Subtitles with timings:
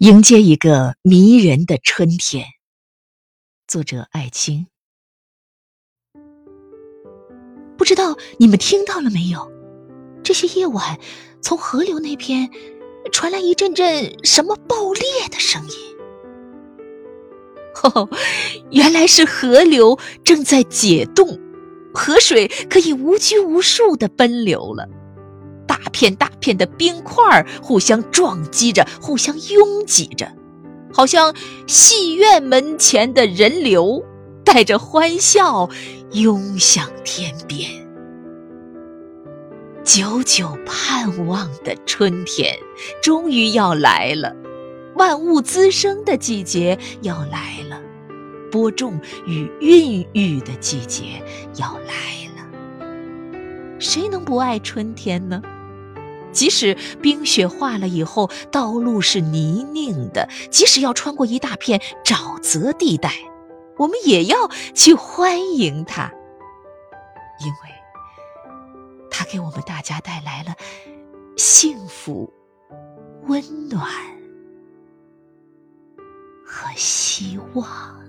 [0.00, 2.46] 迎接一个迷人的春天。
[3.68, 4.66] 作者：艾青。
[7.76, 9.52] 不知道你们听到了没有？
[10.24, 10.98] 这些夜晚，
[11.42, 12.48] 从河流那边
[13.12, 15.76] 传来一阵阵什么爆裂的声音。
[17.82, 18.08] 哦，
[18.70, 21.38] 原来是河流正在解冻，
[21.92, 24.88] 河水可以无拘无束的奔流了。
[25.90, 30.32] 片大片的冰块互相撞击着，互相拥挤着，
[30.92, 31.34] 好像
[31.66, 34.02] 戏院门前的人流，
[34.44, 35.68] 带着欢笑
[36.12, 37.70] 涌向天边。
[39.82, 42.56] 久久盼望的春天
[43.02, 44.34] 终于要来了，
[44.94, 47.80] 万物滋生的季节要来了，
[48.52, 51.20] 播种与孕育的季节
[51.56, 51.94] 要来
[52.36, 52.90] 了。
[53.78, 55.42] 谁能不爱春天呢？
[56.32, 63.12] 即使冰雪化了以后，道路是泥泞的；即使要穿过一大片沼泽地带，
[63.76, 66.12] 我们也要去欢迎它，
[67.40, 67.58] 因为
[69.10, 70.54] 它给我们大家带来了
[71.36, 72.32] 幸福、
[73.26, 73.84] 温暖
[76.44, 77.99] 和希望。